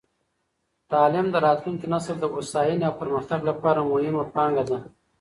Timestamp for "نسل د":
1.93-2.25